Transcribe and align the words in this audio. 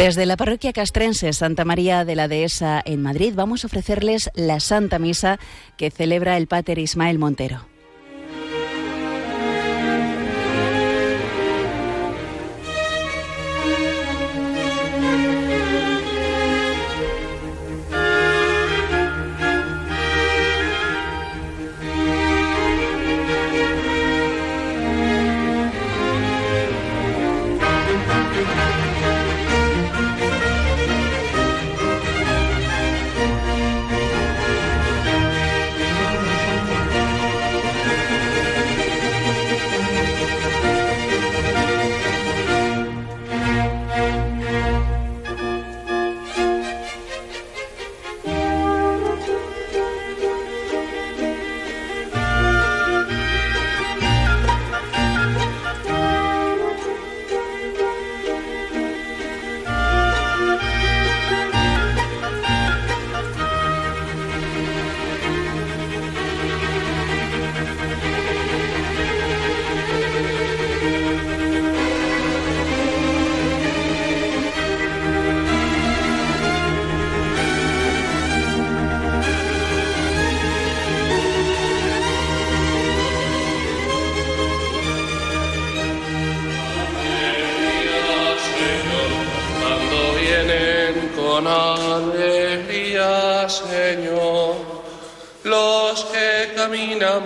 Desde 0.00 0.24
la 0.24 0.38
parroquia 0.38 0.72
castrense 0.72 1.30
Santa 1.34 1.66
María 1.66 2.06
de 2.06 2.16
la 2.16 2.26
Dehesa 2.26 2.80
en 2.82 3.02
Madrid 3.02 3.34
vamos 3.36 3.64
a 3.64 3.66
ofrecerles 3.66 4.30
la 4.34 4.58
Santa 4.58 4.98
Misa 4.98 5.38
que 5.76 5.90
celebra 5.90 6.38
el 6.38 6.46
Pater 6.46 6.78
Ismael 6.78 7.18
Montero. 7.18 7.69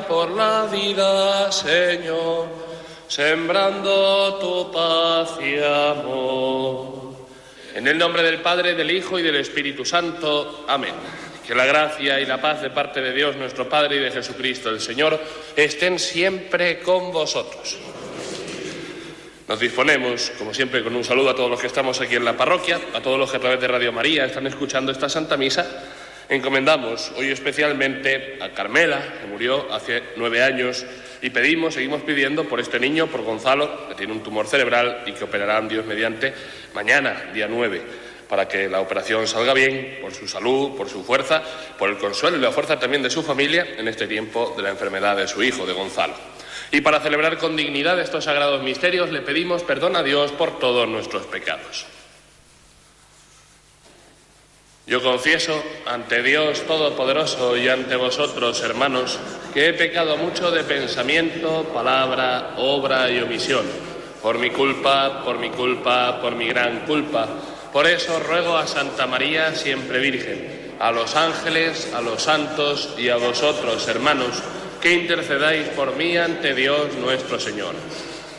Por 0.08 0.30
la 0.30 0.66
vida, 0.70 1.50
Señor, 1.50 2.46
sembrando 3.08 4.38
tu 4.40 4.72
paz 4.72 5.38
y 5.40 5.58
amor. 5.58 7.14
En 7.74 7.86
el 7.86 7.98
nombre 7.98 8.22
del 8.22 8.40
Padre, 8.40 8.74
del 8.74 8.90
Hijo 8.90 9.18
y 9.18 9.22
del 9.22 9.36
Espíritu 9.36 9.84
Santo. 9.84 10.64
Amén. 10.68 10.94
Que 11.46 11.54
la 11.54 11.66
gracia 11.66 12.20
y 12.20 12.26
la 12.26 12.40
paz 12.40 12.62
de 12.62 12.70
parte 12.70 13.00
de 13.00 13.12
Dios 13.12 13.36
nuestro 13.36 13.68
Padre 13.68 13.96
y 13.96 14.00
de 14.00 14.10
Jesucristo 14.10 14.70
el 14.70 14.80
Señor 14.80 15.20
estén 15.56 15.98
siempre 15.98 16.80
con 16.80 17.12
vosotros. 17.12 17.78
Nos 19.46 19.60
disponemos, 19.60 20.32
como 20.38 20.54
siempre, 20.54 20.82
con 20.82 20.96
un 20.96 21.04
saludo 21.04 21.30
a 21.30 21.34
todos 21.34 21.50
los 21.50 21.60
que 21.60 21.66
estamos 21.66 22.00
aquí 22.00 22.16
en 22.16 22.24
la 22.24 22.36
parroquia, 22.36 22.80
a 22.94 23.00
todos 23.00 23.18
los 23.18 23.30
que 23.30 23.36
a 23.36 23.40
través 23.40 23.60
de 23.60 23.68
Radio 23.68 23.92
María 23.92 24.24
están 24.24 24.46
escuchando 24.46 24.90
esta 24.90 25.08
Santa 25.08 25.36
Misa 25.36 25.66
Encomendamos 26.28 27.12
hoy 27.16 27.30
especialmente 27.30 28.38
a 28.40 28.48
Carmela, 28.50 29.18
que 29.20 29.26
murió 29.26 29.70
hace 29.70 30.02
nueve 30.16 30.42
años, 30.42 30.86
y 31.20 31.28
pedimos, 31.30 31.74
seguimos 31.74 32.02
pidiendo 32.02 32.44
por 32.44 32.60
este 32.60 32.80
niño, 32.80 33.08
por 33.08 33.22
Gonzalo, 33.22 33.88
que 33.88 33.94
tiene 33.94 34.14
un 34.14 34.22
tumor 34.22 34.46
cerebral 34.46 35.02
y 35.04 35.12
que 35.12 35.24
operarán 35.24 35.68
Dios 35.68 35.84
mediante 35.84 36.32
mañana, 36.72 37.30
día 37.34 37.46
nueve, 37.46 37.82
para 38.26 38.48
que 38.48 38.70
la 38.70 38.80
operación 38.80 39.26
salga 39.26 39.52
bien, 39.52 39.98
por 40.00 40.14
su 40.14 40.26
salud, 40.26 40.74
por 40.76 40.88
su 40.88 41.04
fuerza, 41.04 41.42
por 41.78 41.90
el 41.90 41.98
consuelo 41.98 42.38
y 42.38 42.40
la 42.40 42.52
fuerza 42.52 42.78
también 42.78 43.02
de 43.02 43.10
su 43.10 43.22
familia 43.22 43.66
en 43.76 43.86
este 43.86 44.06
tiempo 44.06 44.54
de 44.56 44.62
la 44.62 44.70
enfermedad 44.70 45.16
de 45.16 45.28
su 45.28 45.42
hijo, 45.42 45.66
de 45.66 45.74
Gonzalo. 45.74 46.33
Y 46.70 46.80
para 46.80 47.00
celebrar 47.00 47.38
con 47.38 47.56
dignidad 47.56 47.98
estos 48.00 48.24
sagrados 48.24 48.62
misterios, 48.62 49.10
le 49.10 49.20
pedimos 49.20 49.62
perdón 49.62 49.96
a 49.96 50.02
Dios 50.02 50.32
por 50.32 50.58
todos 50.58 50.88
nuestros 50.88 51.24
pecados. 51.26 51.86
Yo 54.86 55.02
confieso 55.02 55.64
ante 55.86 56.22
Dios 56.22 56.60
Todopoderoso 56.66 57.56
y 57.56 57.68
ante 57.68 57.96
vosotros, 57.96 58.60
hermanos, 58.60 59.18
que 59.54 59.68
he 59.68 59.72
pecado 59.72 60.18
mucho 60.18 60.50
de 60.50 60.62
pensamiento, 60.62 61.64
palabra, 61.72 62.54
obra 62.58 63.10
y 63.10 63.18
omisión, 63.20 63.64
por 64.20 64.38
mi 64.38 64.50
culpa, 64.50 65.24
por 65.24 65.38
mi 65.38 65.48
culpa, 65.48 66.20
por 66.20 66.34
mi 66.34 66.48
gran 66.48 66.80
culpa. 66.80 67.26
Por 67.72 67.86
eso 67.86 68.20
ruego 68.20 68.58
a 68.58 68.66
Santa 68.66 69.06
María, 69.06 69.54
siempre 69.54 70.00
Virgen, 70.00 70.74
a 70.78 70.92
los 70.92 71.16
ángeles, 71.16 71.90
a 71.94 72.02
los 72.02 72.22
santos 72.22 72.94
y 72.98 73.08
a 73.08 73.16
vosotros, 73.16 73.88
hermanos, 73.88 74.42
que 74.84 74.92
intercedáis 74.92 75.66
por 75.68 75.96
mí 75.96 76.14
ante 76.18 76.54
Dios 76.54 76.92
nuestro 77.00 77.40
Señor. 77.40 77.74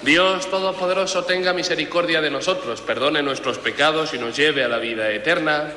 Dios 0.03 0.47
Todopoderoso 0.47 1.23
tenga 1.23 1.53
misericordia 1.53 2.21
de 2.21 2.29
nosotros, 2.29 2.81
perdone 2.81 3.23
nuestros 3.23 3.57
pecados 3.57 4.13
y 4.13 4.19
nos 4.19 4.37
lleve 4.37 4.63
a 4.63 4.67
la 4.67 4.77
vida 4.77 5.09
eterna. 5.09 5.73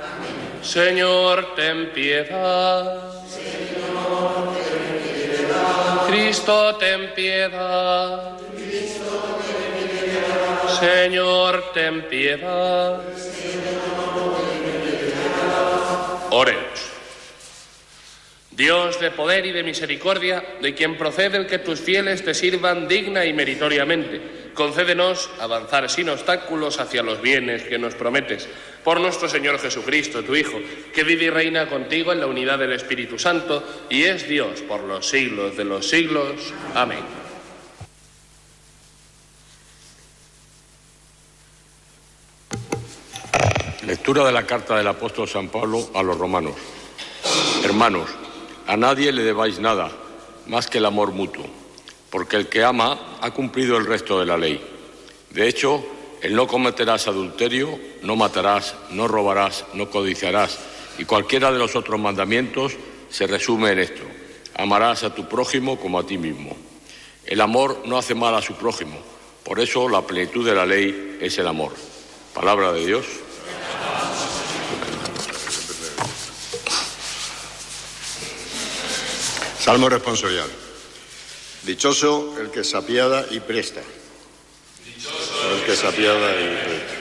Señor, 0.62 1.54
ten 1.56 1.90
piedad. 1.94 3.00
Señor, 3.26 4.58
ten 4.58 5.08
piedad. 5.08 6.06
Cristo, 6.06 6.76
ten 6.76 7.14
piedad. 7.14 8.32
Cristo. 8.54 9.38
Señor, 10.78 11.72
ten 11.72 12.02
piedad. 12.10 13.00
Señor, 13.16 14.12
ten 14.12 14.42
piedad. 14.92 16.20
Oremos. 16.30 16.97
Dios 18.58 18.98
de 18.98 19.12
poder 19.12 19.46
y 19.46 19.52
de 19.52 19.62
misericordia, 19.62 20.44
de 20.60 20.74
quien 20.74 20.98
procede 20.98 21.38
el 21.38 21.46
que 21.46 21.60
tus 21.60 21.78
fieles 21.78 22.24
te 22.24 22.34
sirvan 22.34 22.88
digna 22.88 23.24
y 23.24 23.32
meritoriamente, 23.32 24.50
concédenos 24.52 25.30
avanzar 25.38 25.88
sin 25.88 26.08
obstáculos 26.08 26.80
hacia 26.80 27.04
los 27.04 27.22
bienes 27.22 27.62
que 27.62 27.78
nos 27.78 27.94
prometes. 27.94 28.48
Por 28.82 28.98
nuestro 29.00 29.28
Señor 29.28 29.60
Jesucristo, 29.60 30.24
tu 30.24 30.34
Hijo, 30.34 30.58
que 30.92 31.04
vive 31.04 31.26
y 31.26 31.30
reina 31.30 31.68
contigo 31.68 32.12
en 32.12 32.18
la 32.18 32.26
unidad 32.26 32.58
del 32.58 32.72
Espíritu 32.72 33.16
Santo 33.16 33.62
y 33.88 34.02
es 34.02 34.28
Dios 34.28 34.60
por 34.62 34.82
los 34.82 35.08
siglos 35.08 35.56
de 35.56 35.64
los 35.64 35.88
siglos. 35.88 36.52
Amén. 36.74 37.04
Lectura 43.86 44.24
de 44.24 44.32
la 44.32 44.44
carta 44.44 44.76
del 44.76 44.88
apóstol 44.88 45.28
San 45.28 45.48
Pablo 45.48 45.90
a 45.94 46.02
los 46.02 46.18
romanos. 46.18 46.56
Hermanos, 47.64 48.08
a 48.68 48.76
nadie 48.76 49.12
le 49.12 49.24
debáis 49.24 49.58
nada 49.58 49.90
más 50.46 50.66
que 50.66 50.76
el 50.76 50.84
amor 50.84 51.12
mutuo, 51.12 51.46
porque 52.10 52.36
el 52.36 52.48
que 52.48 52.62
ama 52.62 53.16
ha 53.22 53.30
cumplido 53.30 53.78
el 53.78 53.86
resto 53.86 54.20
de 54.20 54.26
la 54.26 54.36
ley. 54.36 54.60
De 55.30 55.48
hecho, 55.48 55.82
el 56.20 56.36
no 56.36 56.46
cometerás 56.46 57.08
adulterio, 57.08 57.78
no 58.02 58.14
matarás, 58.14 58.74
no 58.90 59.08
robarás, 59.08 59.64
no 59.72 59.88
codiciarás, 59.88 60.58
y 60.98 61.06
cualquiera 61.06 61.50
de 61.50 61.58
los 61.58 61.76
otros 61.76 61.98
mandamientos 61.98 62.74
se 63.08 63.26
resume 63.26 63.72
en 63.72 63.78
esto. 63.78 64.02
Amarás 64.54 65.02
a 65.02 65.14
tu 65.14 65.26
prójimo 65.26 65.80
como 65.80 65.98
a 65.98 66.06
ti 66.06 66.18
mismo. 66.18 66.54
El 67.24 67.40
amor 67.40 67.84
no 67.86 67.96
hace 67.96 68.14
mal 68.14 68.34
a 68.34 68.42
su 68.42 68.52
prójimo, 68.52 68.98
por 69.44 69.60
eso 69.60 69.88
la 69.88 70.02
plenitud 70.02 70.44
de 70.44 70.54
la 70.54 70.66
ley 70.66 71.16
es 71.22 71.38
el 71.38 71.46
amor. 71.46 71.72
Palabra 72.34 72.70
de 72.72 72.84
Dios. 72.84 73.06
Salmo 79.68 79.90
responsorial. 79.90 80.48
Dichoso 81.64 82.40
el 82.40 82.50
que 82.50 82.64
se 82.64 82.74
apiada 82.74 83.26
y 83.30 83.38
presta. 83.40 83.82
Dichoso 84.82 85.52
el 85.54 85.62
que 85.66 85.76
se 85.76 85.86
apiada 85.86 86.32
y 86.40 86.56
presta. 86.56 86.94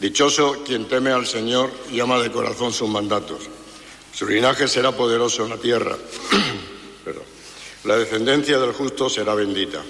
Dichoso 0.00 0.64
quien 0.64 0.88
teme 0.88 1.10
al 1.10 1.26
Señor 1.26 1.70
y 1.92 2.00
ama 2.00 2.18
de 2.18 2.32
corazón 2.32 2.72
sus 2.72 2.88
mandatos. 2.88 3.42
Su 4.14 4.26
linaje 4.26 4.68
será 4.68 4.92
poderoso 4.92 5.44
en 5.44 5.50
la 5.50 5.58
tierra. 5.58 5.98
Perdón. 7.04 7.24
La 7.84 7.98
descendencia 7.98 8.58
del 8.58 8.72
justo 8.72 9.10
será 9.10 9.34
bendita. 9.34 9.82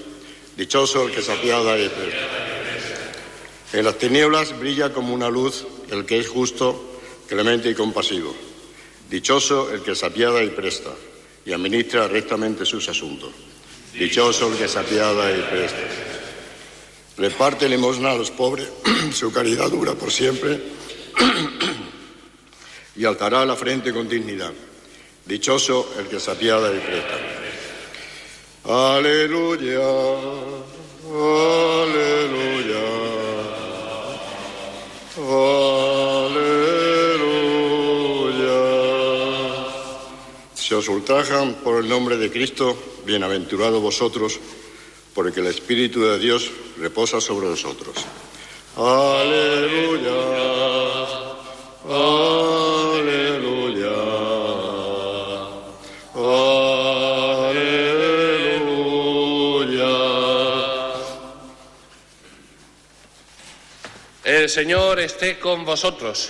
Dichoso 0.57 1.07
el 1.07 1.15
que 1.15 1.21
se 1.21 1.31
apiada 1.31 1.79
y 1.79 1.87
presta. 1.87 3.77
En 3.77 3.85
las 3.85 3.97
tinieblas 3.97 4.59
brilla 4.59 4.91
como 4.91 5.13
una 5.13 5.29
luz 5.29 5.65
el 5.89 6.05
que 6.05 6.19
es 6.19 6.27
justo, 6.27 6.99
clemente 7.29 7.69
y 7.69 7.73
compasivo. 7.73 8.35
Dichoso 9.09 9.71
el 9.71 9.83
que 9.83 9.95
se 9.95 10.05
apiada 10.05 10.43
y 10.43 10.49
presta 10.49 10.91
y 11.45 11.53
administra 11.53 12.07
rectamente 12.07 12.65
sus 12.65 12.87
asuntos. 12.89 13.31
Dichoso 13.93 14.51
el 14.51 14.57
que 14.57 14.67
se 14.67 14.79
apiada 14.79 15.31
y 15.31 15.41
presta. 15.41 15.77
reparte 17.17 17.69
limosna 17.69 18.11
a 18.11 18.17
los 18.17 18.31
pobres, 18.31 18.67
su 19.13 19.31
caridad 19.31 19.69
dura 19.69 19.93
por 19.93 20.11
siempre 20.11 20.59
y 22.95 23.05
alzará 23.05 23.45
la 23.45 23.55
frente 23.55 23.93
con 23.93 24.09
dignidad. 24.09 24.51
Dichoso 25.25 25.93
el 25.99 26.07
que 26.07 26.19
se 26.19 26.31
apiada 26.31 26.73
y 26.73 26.79
presta. 26.79 27.19
Aleluya, 28.65 29.79
aleluya, 31.05 32.79
aleluya. 35.17 35.82
Ultrajan 40.89 41.55
por 41.55 41.83
el 41.83 41.89
nombre 41.89 42.17
de 42.17 42.31
Cristo, 42.31 42.77
bienaventurados 43.05 43.81
vosotros, 43.81 44.39
porque 45.13 45.39
el 45.39 45.47
Espíritu 45.47 46.01
de 46.01 46.19
Dios 46.19 46.49
reposa 46.77 47.21
sobre 47.21 47.47
vosotros. 47.47 47.95
Aleluya, 48.75 50.11
aleluya, 52.95 53.91
aleluya. 56.15 56.73
El 64.23 64.49
Señor 64.49 64.99
esté 64.99 65.37
con 65.39 65.65
vosotros. 65.65 66.29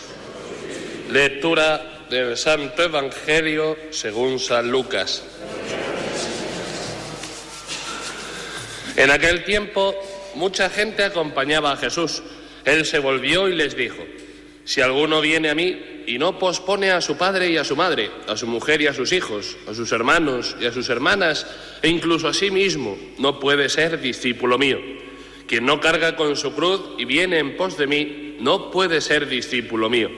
Lectura 1.09 1.92
del 2.13 2.37
Santo 2.37 2.83
Evangelio 2.83 3.75
según 3.89 4.37
San 4.37 4.69
Lucas. 4.69 5.23
En 8.95 9.09
aquel 9.09 9.43
tiempo 9.43 9.95
mucha 10.35 10.69
gente 10.69 11.03
acompañaba 11.03 11.71
a 11.71 11.77
Jesús. 11.77 12.21
Él 12.65 12.85
se 12.85 12.99
volvió 12.99 13.49
y 13.49 13.55
les 13.55 13.75
dijo, 13.75 14.05
si 14.63 14.79
alguno 14.81 15.21
viene 15.21 15.49
a 15.49 15.55
mí 15.55 16.03
y 16.05 16.19
no 16.19 16.37
pospone 16.37 16.91
a 16.91 17.01
su 17.01 17.17
padre 17.17 17.49
y 17.49 17.57
a 17.57 17.63
su 17.63 17.75
madre, 17.75 18.11
a 18.27 18.37
su 18.37 18.45
mujer 18.45 18.83
y 18.83 18.87
a 18.87 18.93
sus 18.93 19.11
hijos, 19.11 19.57
a 19.67 19.73
sus 19.73 19.91
hermanos 19.91 20.55
y 20.61 20.67
a 20.67 20.71
sus 20.71 20.89
hermanas, 20.89 21.47
e 21.81 21.89
incluso 21.89 22.27
a 22.27 22.33
sí 22.35 22.51
mismo, 22.51 22.95
no 23.17 23.39
puede 23.39 23.69
ser 23.69 23.99
discípulo 23.99 24.59
mío. 24.59 24.79
Quien 25.47 25.65
no 25.65 25.81
carga 25.81 26.15
con 26.15 26.35
su 26.35 26.53
cruz 26.53 26.79
y 26.99 27.05
viene 27.05 27.39
en 27.39 27.57
pos 27.57 27.75
de 27.75 27.87
mí, 27.87 28.37
no 28.39 28.69
puede 28.69 29.01
ser 29.01 29.27
discípulo 29.27 29.89
mío. 29.89 30.11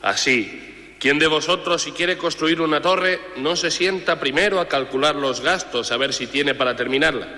Así, 0.00 0.73
quien 1.04 1.18
de 1.18 1.26
vosotros 1.26 1.82
si 1.82 1.92
quiere 1.92 2.16
construir 2.16 2.62
una 2.62 2.80
torre, 2.80 3.20
no 3.36 3.56
se 3.56 3.70
sienta 3.70 4.18
primero 4.18 4.58
a 4.58 4.68
calcular 4.68 5.14
los 5.14 5.42
gastos, 5.42 5.92
a 5.92 5.98
ver 5.98 6.14
si 6.14 6.28
tiene 6.28 6.54
para 6.54 6.76
terminarla. 6.76 7.28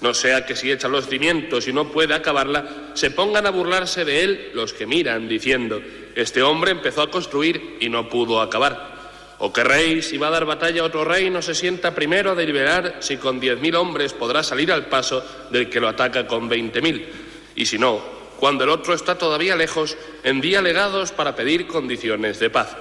No 0.00 0.14
sea 0.14 0.46
que 0.46 0.54
si 0.54 0.70
echa 0.70 0.86
los 0.86 1.08
cimientos 1.08 1.66
y 1.66 1.72
no 1.72 1.90
puede 1.90 2.14
acabarla, 2.14 2.92
se 2.94 3.10
pongan 3.10 3.48
a 3.48 3.50
burlarse 3.50 4.04
de 4.04 4.22
él 4.22 4.50
los 4.54 4.72
que 4.72 4.86
miran, 4.86 5.28
diciendo, 5.28 5.82
este 6.14 6.40
hombre 6.40 6.70
empezó 6.70 7.02
a 7.02 7.10
construir 7.10 7.78
y 7.80 7.88
no 7.88 8.08
pudo 8.08 8.40
acabar. 8.40 8.94
O 9.38 9.52
que 9.52 9.64
rey, 9.64 10.02
si 10.02 10.16
va 10.16 10.28
a 10.28 10.30
dar 10.30 10.44
batalla 10.44 10.82
a 10.82 10.84
otro 10.84 11.04
rey, 11.04 11.30
no 11.30 11.42
se 11.42 11.56
sienta 11.56 11.92
primero 11.92 12.30
a 12.30 12.36
deliberar 12.36 12.98
si 13.00 13.16
con 13.16 13.40
diez 13.40 13.58
mil 13.58 13.74
hombres 13.74 14.12
podrá 14.12 14.44
salir 14.44 14.70
al 14.70 14.86
paso 14.86 15.48
del 15.50 15.68
que 15.68 15.80
lo 15.80 15.88
ataca 15.88 16.28
con 16.28 16.48
veinte 16.48 16.80
mil. 16.80 17.08
Y 17.56 17.66
si 17.66 17.76
no, 17.76 18.00
cuando 18.38 18.62
el 18.62 18.70
otro 18.70 18.94
está 18.94 19.18
todavía 19.18 19.56
lejos, 19.56 19.96
envía 20.22 20.62
legados 20.62 21.10
para 21.10 21.34
pedir 21.34 21.66
condiciones 21.66 22.38
de 22.38 22.50
paz. 22.50 22.76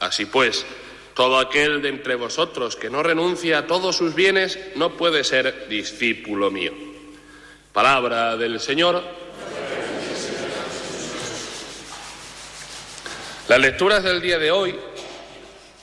Así 0.00 0.26
pues, 0.26 0.64
todo 1.14 1.38
aquel 1.38 1.82
de 1.82 1.88
entre 1.88 2.14
vosotros 2.14 2.76
que 2.76 2.90
no 2.90 3.02
renuncia 3.02 3.58
a 3.58 3.66
todos 3.66 3.96
sus 3.96 4.14
bienes 4.14 4.58
no 4.76 4.96
puede 4.96 5.24
ser 5.24 5.68
discípulo 5.68 6.50
mío. 6.50 6.72
Palabra 7.72 8.36
del 8.36 8.60
Señor. 8.60 9.02
Las 13.48 13.58
lecturas 13.60 14.04
del 14.04 14.20
día 14.20 14.38
de 14.38 14.50
hoy, 14.50 14.78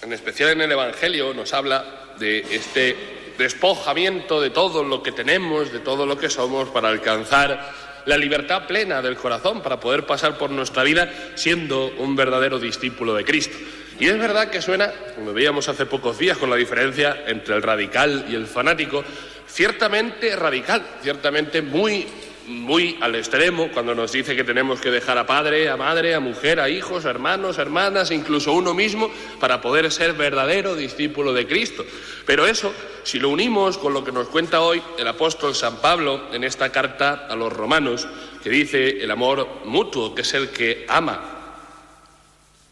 en 0.04 0.14
especial 0.14 0.52
en 0.52 0.62
el 0.62 0.72
Evangelio, 0.72 1.34
nos 1.34 1.54
habla 1.54 2.14
de 2.20 2.40
este 2.52 3.34
despojamiento 3.38 4.40
de 4.40 4.52
todo 4.52 4.84
lo 4.84 5.04
que 5.04 5.12
tenemos, 5.12 5.74
de 5.74 5.80
todo 5.80 6.06
lo 6.06 6.18
que 6.18 6.30
somos, 6.30 6.70
para 6.70 6.90
alcanzar 6.90 7.74
la 8.06 8.18
libertad 8.18 8.68
plena 8.68 9.02
del 9.02 9.18
corazón, 9.18 9.62
para 9.62 9.80
poder 9.80 10.06
pasar 10.06 10.38
por 10.38 10.52
nuestra 10.52 10.84
vida 10.84 11.12
siendo 11.36 11.88
un 11.98 12.16
verdadero 12.16 12.60
discípulo 12.60 13.16
de 13.16 13.26
Cristo. 13.26 13.58
Y 14.00 14.08
es 14.08 14.18
verdad 14.18 14.50
que 14.50 14.62
suena, 14.62 14.92
como 15.16 15.34
veíamos 15.34 15.70
hace 15.70 15.86
pocos 15.86 16.18
días 16.18 16.38
con 16.38 16.50
la 16.50 16.56
diferencia 16.56 17.24
entre 17.28 17.56
el 17.56 17.62
radical 17.62 18.26
y 18.30 18.36
el 18.36 18.46
fanático, 18.46 19.04
ciertamente 19.48 20.36
radical, 20.36 20.86
ciertamente 21.02 21.62
muy 21.62 22.06
muy 22.48 22.98
al 23.02 23.16
extremo 23.16 23.70
cuando 23.74 23.96
nos 23.96 24.12
dice 24.12 24.36
que 24.36 24.44
tenemos 24.44 24.80
que 24.80 24.92
dejar 24.92 25.18
a 25.18 25.26
padre, 25.26 25.70
a 25.70 25.78
madre, 25.78 26.14
a 26.14 26.20
mujer, 26.20 26.60
a 26.60 26.70
hijos, 26.70 27.06
a 27.06 27.10
hermanos, 27.10 27.58
hermanas, 27.58 28.12
incluso 28.12 28.54
uno 28.54 28.74
mismo, 28.74 29.10
para 29.40 29.62
poder 29.62 29.92
ser 29.92 30.14
verdadero 30.14 30.76
discípulo 30.76 31.34
de 31.34 31.48
Cristo. 31.48 31.86
Pero 32.26 32.46
eso, 32.46 32.74
si 33.04 33.20
lo 33.20 33.30
unimos 33.30 33.78
con 33.78 33.94
lo 33.94 34.04
que 34.04 34.12
nos 34.12 34.28
cuenta 34.28 34.62
hoy 34.62 34.82
el 34.98 35.08
apóstol 35.08 35.56
San 35.56 35.78
Pablo 35.78 36.28
en 36.34 36.44
esta 36.44 36.72
carta 36.72 37.28
a 37.30 37.36
los 37.36 37.52
romanos, 37.52 38.08
que 38.44 38.50
dice 38.50 39.02
el 39.02 39.10
amor 39.10 39.48
mutuo, 39.66 40.14
que 40.14 40.22
es 40.22 40.34
el 40.34 40.50
que 40.50 40.86
ama 40.88 41.35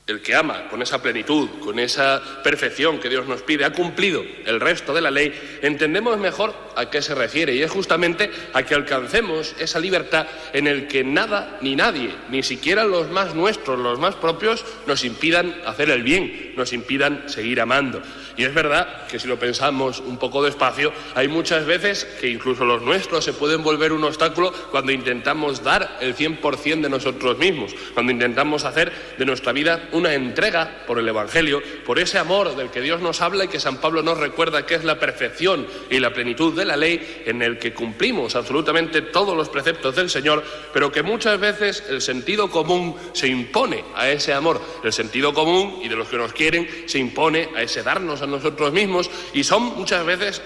el 0.06 0.22
que 0.22 0.36
ama 0.36 0.68
con 0.70 0.82
esa 0.82 1.02
plenitud, 1.02 1.50
con 1.62 1.80
esa 1.80 2.22
perfección 2.44 3.00
que 3.00 3.08
Dios 3.08 3.26
nos 3.26 3.42
pide, 3.42 3.64
ha 3.64 3.72
cumplido 3.72 4.22
el 4.46 4.60
resto 4.60 4.94
de 4.94 5.00
la 5.02 5.12
ley, 5.12 5.34
entendemos 5.62 6.18
mejor 6.18 6.54
a 6.76 6.90
qué 6.90 7.02
se 7.02 7.16
refiere 7.16 7.56
y 7.56 7.62
es 7.62 7.72
justamente 7.72 8.30
a 8.54 8.64
que 8.64 8.76
alcancemos 8.76 9.56
esa 9.60 9.80
libertad 9.80 10.28
en 10.52 10.68
el 10.68 10.88
que 10.88 11.06
nada 11.06 11.58
ni 11.62 11.78
nadie, 11.78 12.14
ni 12.30 12.44
siquiera 12.44 12.84
los 12.84 13.10
más 13.12 13.34
nuestros, 13.34 13.80
los 13.80 13.98
más 13.98 14.16
propios, 14.16 14.66
nos 14.88 15.06
impidan 15.06 15.56
hacer 15.66 15.90
el 15.90 16.04
bien, 16.04 16.54
nos 16.58 16.74
impidan 16.74 17.30
seguir 17.30 17.62
amando. 17.62 18.02
Y 18.38 18.44
es 18.44 18.54
verdad 18.54 19.08
que 19.08 19.20
si 19.20 19.28
lo 19.28 19.38
pensamos 19.38 20.00
un 20.00 20.18
poco 20.18 20.44
despacio, 20.44 20.92
hay 21.16 21.28
muchas 21.28 21.66
veces 21.66 22.06
que 22.20 22.30
incluso 22.30 22.66
los 22.66 22.82
nuestros 22.82 23.24
se 23.24 23.34
pueden 23.34 23.64
volver 23.64 23.94
un 23.94 24.04
obstáculo 24.04 24.52
cuando 24.72 24.92
intentamos 24.92 25.64
dar 25.64 25.98
el 26.02 26.16
100% 26.16 26.82
de 26.82 26.90
nosotros 26.90 27.38
mismos, 27.38 27.76
cuando 27.94 28.12
intentamos 28.12 28.66
hacer 28.66 28.92
de 29.18 29.26
nuestra 29.26 29.52
vida 29.52 29.90
una 29.92 30.14
entrega 30.14 30.84
por 30.88 31.00
el 31.00 31.08
Evangelio, 31.08 31.62
por 31.86 32.00
ese 32.00 32.18
amor 32.18 32.56
del 32.56 32.70
que 32.70 32.82
Dios 32.82 33.02
nos 33.02 33.22
habla 33.22 33.46
y 33.46 33.48
que 33.48 33.60
San 33.60 33.78
Pablo 33.78 34.02
nos 34.02 34.18
recuerda 34.18 34.66
que 34.66 34.76
es 34.76 34.84
la 34.84 35.00
perfección 35.00 35.68
y 35.90 36.00
la 36.00 36.14
plenitud 36.14 36.56
de 36.56 36.66
la 36.66 36.76
ley 36.76 37.24
en 37.26 37.42
el 37.42 37.60
que 37.60 37.74
cumplimos 37.74 38.36
absolutamente 38.36 39.02
todos 39.02 39.38
los 39.38 39.50
preceptos 39.50 39.96
del 39.96 40.10
Señor, 40.10 40.44
pero 40.74 40.92
que 40.92 41.04
muchas 41.04 41.40
veces 41.40 41.84
el 41.90 42.02
sentido 42.02 42.50
común 42.50 42.96
se 43.14 43.28
impone 43.28 43.84
a 43.96 44.10
ese 44.10 44.34
amor, 44.34 44.60
el 44.84 44.94
sentido 44.94 45.34
común 45.34 45.80
y 45.84 45.90
de 45.90 45.96
los 45.96 46.08
que 46.08 46.18
nos 46.18 46.34
quieren 46.34 46.68
se 46.88 47.00
impone 47.00 47.50
a 47.56 47.62
ese 47.62 47.84
darnos 47.84 48.23
a 48.24 48.28
nosotros 48.28 48.72
mismos 48.72 49.10
y 49.34 49.44
son 49.44 49.76
muchas 49.78 50.06
veces 50.06 50.42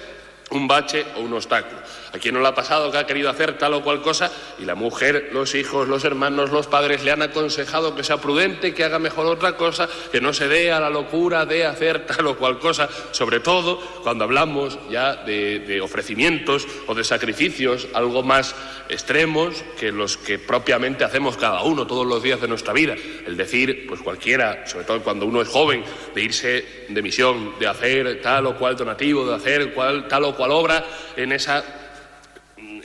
un 0.52 0.68
bache 0.68 1.06
o 1.16 1.22
un 1.22 1.34
obstáculo. 1.34 1.82
¿A 2.14 2.20
quién 2.20 2.34
no 2.34 2.42
le 2.42 2.48
ha 2.48 2.56
pasado 2.56 2.90
que 2.92 2.98
ha 2.98 3.06
querido 3.06 3.30
hacer 3.30 3.58
tal 3.58 3.74
o 3.74 3.84
cual 3.84 4.02
cosa 4.02 4.32
y 4.60 4.66
la 4.66 4.76
mujer, 4.76 5.30
los 5.34 5.56
hijos, 5.56 5.88
los 5.88 6.06
hermanos, 6.06 6.52
los 6.52 6.68
padres 6.68 7.04
le 7.04 7.12
han 7.12 7.22
aconsejado 7.22 7.96
que 7.96 8.04
sea 8.04 8.18
prudente, 8.18 8.74
que 8.74 8.84
haga 8.84 8.98
mejor 8.98 9.26
otra 9.26 9.58
cosa, 9.58 9.90
que 10.12 10.22
no 10.22 10.34
se 10.34 10.48
dé 10.48 10.72
a 10.72 10.80
la 10.80 10.90
locura 10.90 11.46
de 11.46 11.66
hacer 11.66 12.06
tal 12.08 12.28
o 12.28 12.38
cual 12.38 12.60
cosa, 12.60 12.90
sobre 13.12 13.40
todo 13.40 13.80
cuando 14.04 14.24
hablamos 14.24 14.80
ya 14.90 15.18
de, 15.18 15.60
de 15.60 15.82
ofrecimientos 15.82 16.66
o 16.88 16.96
de 16.96 17.04
sacrificios 17.04 17.88
algo 17.94 18.24
más 18.24 18.56
extremos 18.90 19.64
que 19.80 19.92
los 19.92 20.18
que 20.18 20.40
propiamente 20.40 21.04
hacemos 21.04 21.36
cada 21.36 21.62
uno 21.64 21.86
todos 21.86 22.06
los 22.06 22.24
días 22.24 22.40
de 22.40 22.48
nuestra 22.48 22.74
vida. 22.74 22.96
El 23.26 23.36
decir, 23.36 23.86
pues 23.88 24.02
cualquiera, 24.02 24.66
sobre 24.66 24.86
todo 24.86 25.02
cuando 25.02 25.26
uno 25.26 25.42
es 25.42 25.50
joven, 25.50 25.84
de 26.16 26.24
irse 26.24 26.66
de 26.88 27.02
misión, 27.02 27.54
de 27.60 27.68
hacer 27.68 28.22
tal 28.22 28.48
o 28.48 28.58
cual 28.58 28.78
donativo, 28.78 29.26
de 29.26 29.36
hacer 29.36 29.74
cual, 29.74 30.08
tal 30.08 30.24
o 30.24 30.37
cual 30.38 30.52
obra 30.52 30.86
en 31.16 31.32
esa 31.34 31.64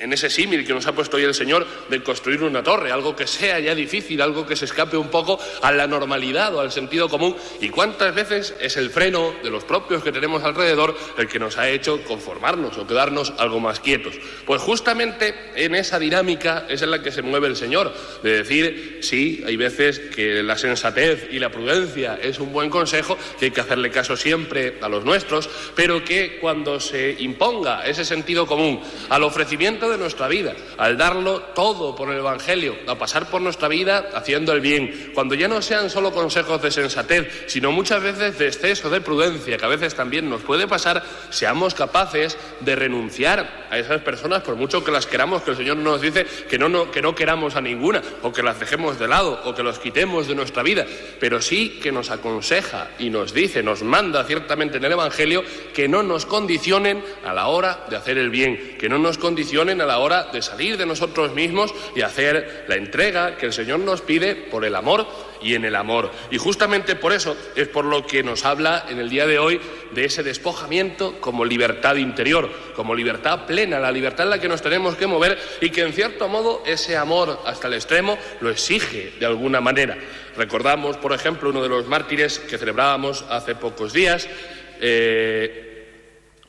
en 0.02 0.12
ese 0.12 0.28
símil 0.28 0.66
que 0.66 0.74
nos 0.74 0.86
ha 0.86 0.92
puesto 0.92 1.16
hoy 1.16 1.22
el 1.22 1.34
Señor 1.34 1.64
de 1.88 2.02
construir 2.02 2.42
una 2.42 2.62
torre, 2.62 2.90
algo 2.90 3.14
que 3.14 3.26
sea 3.26 3.60
ya 3.60 3.74
difícil, 3.74 4.20
algo 4.20 4.44
que 4.44 4.56
se 4.56 4.64
escape 4.64 4.96
un 4.96 5.08
poco 5.08 5.38
a 5.62 5.70
la 5.70 5.86
normalidad 5.86 6.54
o 6.54 6.60
al 6.60 6.72
sentido 6.72 7.08
común. 7.08 7.36
¿Y 7.60 7.68
cuántas 7.68 8.12
veces 8.14 8.54
es 8.60 8.76
el 8.76 8.90
freno 8.90 9.32
de 9.42 9.50
los 9.50 9.64
propios 9.64 10.02
que 10.02 10.10
tenemos 10.10 10.42
alrededor 10.42 10.96
el 11.16 11.28
que 11.28 11.38
nos 11.38 11.56
ha 11.56 11.68
hecho 11.70 12.02
conformarnos 12.02 12.76
o 12.78 12.86
quedarnos 12.86 13.32
algo 13.38 13.60
más 13.60 13.78
quietos? 13.78 14.14
Pues 14.44 14.60
justamente 14.60 15.34
en 15.54 15.76
esa 15.76 16.00
dinámica 16.00 16.66
es 16.68 16.82
en 16.82 16.90
la 16.90 17.00
que 17.00 17.12
se 17.12 17.22
mueve 17.22 17.46
el 17.46 17.56
Señor, 17.56 17.94
de 18.24 18.38
decir, 18.38 18.98
sí, 19.02 19.44
hay 19.46 19.56
veces 19.56 20.00
que 20.00 20.42
la 20.42 20.58
sensatez 20.58 21.28
y 21.30 21.38
la 21.38 21.50
prudencia 21.50 22.18
es 22.20 22.40
un 22.40 22.52
buen 22.52 22.70
consejo, 22.70 23.16
que 23.38 23.46
hay 23.46 23.50
que 23.52 23.60
hacerle 23.60 23.90
caso 23.90 24.16
siempre 24.16 24.78
a 24.80 24.88
los 24.88 25.04
nuestros, 25.04 25.48
pero 25.76 26.04
que 26.04 26.38
cuando 26.40 26.80
se 26.80 27.14
imponga 27.20 27.86
ese 27.86 28.04
sentido 28.04 28.46
común 28.46 28.80
al 29.08 29.22
ofrecimiento 29.22 29.88
de 29.88 29.91
nuestra 29.98 30.28
vida, 30.28 30.54
al 30.78 30.96
darlo 30.96 31.40
todo 31.54 31.94
por 31.94 32.10
el 32.10 32.18
Evangelio, 32.18 32.76
a 32.86 32.96
pasar 32.96 33.26
por 33.28 33.40
nuestra 33.40 33.68
vida 33.68 34.10
haciendo 34.14 34.52
el 34.52 34.60
bien, 34.60 35.12
cuando 35.14 35.34
ya 35.34 35.48
no 35.48 35.62
sean 35.62 35.90
solo 35.90 36.12
consejos 36.12 36.60
de 36.62 36.70
sensatez, 36.70 37.44
sino 37.46 37.72
muchas 37.72 38.02
veces 38.02 38.38
de 38.38 38.48
exceso 38.48 38.90
de 38.90 39.00
prudencia, 39.00 39.56
que 39.56 39.64
a 39.64 39.68
veces 39.68 39.94
también 39.94 40.28
nos 40.28 40.42
puede 40.42 40.66
pasar, 40.66 41.02
seamos 41.30 41.74
capaces 41.74 42.36
de 42.60 42.76
renunciar 42.76 43.66
a 43.70 43.78
esas 43.78 44.02
personas, 44.02 44.42
por 44.42 44.56
mucho 44.56 44.84
que 44.84 44.90
las 44.90 45.06
queramos, 45.06 45.42
que 45.42 45.52
el 45.52 45.56
Señor 45.56 45.76
nos 45.78 46.00
dice 46.00 46.26
que 46.48 46.58
no, 46.58 46.90
que 46.90 47.02
no 47.02 47.14
queramos 47.14 47.56
a 47.56 47.60
ninguna, 47.60 48.02
o 48.22 48.32
que 48.32 48.42
las 48.42 48.60
dejemos 48.60 48.98
de 48.98 49.08
lado, 49.08 49.40
o 49.44 49.54
que 49.54 49.62
los 49.62 49.78
quitemos 49.78 50.28
de 50.28 50.34
nuestra 50.34 50.62
vida, 50.62 50.86
pero 51.18 51.40
sí 51.40 51.80
que 51.82 51.92
nos 51.92 52.10
aconseja 52.10 52.90
y 52.98 53.10
nos 53.10 53.32
dice, 53.32 53.62
nos 53.62 53.82
manda 53.82 54.24
ciertamente 54.24 54.76
en 54.76 54.84
el 54.84 54.92
Evangelio, 54.92 55.42
que 55.74 55.88
no 55.88 56.02
nos 56.02 56.26
condicionen 56.26 57.02
a 57.24 57.32
la 57.32 57.46
hora 57.46 57.86
de 57.88 57.96
hacer 57.96 58.18
el 58.18 58.30
bien, 58.30 58.76
que 58.78 58.88
no 58.88 58.98
nos 58.98 59.18
condicionen 59.18 59.71
a 59.80 59.86
la 59.86 59.98
hora 59.98 60.28
de 60.32 60.42
salir 60.42 60.76
de 60.76 60.86
nosotros 60.86 61.32
mismos 61.32 61.74
y 61.96 62.02
hacer 62.02 62.64
la 62.68 62.76
entrega 62.76 63.36
que 63.36 63.46
el 63.46 63.52
Señor 63.52 63.80
nos 63.80 64.00
pide 64.00 64.34
por 64.34 64.64
el 64.64 64.74
amor 64.74 65.06
y 65.40 65.54
en 65.54 65.64
el 65.64 65.74
amor. 65.74 66.10
Y 66.30 66.38
justamente 66.38 66.96
por 66.96 67.12
eso 67.12 67.36
es 67.56 67.68
por 67.68 67.84
lo 67.84 68.06
que 68.06 68.22
nos 68.22 68.44
habla 68.44 68.86
en 68.88 68.98
el 68.98 69.08
día 69.08 69.26
de 69.26 69.38
hoy 69.38 69.60
de 69.92 70.04
ese 70.04 70.22
despojamiento 70.22 71.20
como 71.20 71.44
libertad 71.44 71.96
interior, 71.96 72.50
como 72.76 72.94
libertad 72.94 73.46
plena, 73.46 73.78
la 73.78 73.92
libertad 73.92 74.26
en 74.26 74.30
la 74.30 74.40
que 74.40 74.48
nos 74.48 74.62
tenemos 74.62 74.96
que 74.96 75.06
mover 75.06 75.38
y 75.60 75.70
que 75.70 75.82
en 75.82 75.92
cierto 75.92 76.28
modo 76.28 76.62
ese 76.66 76.96
amor 76.96 77.40
hasta 77.44 77.68
el 77.68 77.74
extremo 77.74 78.18
lo 78.40 78.50
exige 78.50 79.14
de 79.18 79.26
alguna 79.26 79.60
manera. 79.60 79.96
Recordamos, 80.36 80.96
por 80.96 81.12
ejemplo, 81.12 81.50
uno 81.50 81.62
de 81.62 81.68
los 81.68 81.86
mártires 81.86 82.38
que 82.38 82.58
celebrábamos 82.58 83.24
hace 83.28 83.54
pocos 83.54 83.92
días. 83.92 84.28
Eh, 84.80 85.71